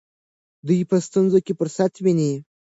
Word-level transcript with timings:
دوی 0.67 0.79
په 0.89 0.95
ستونزو 1.07 1.39
کې 1.45 1.53
فرصت 1.59 1.93
ویني. 2.03 2.31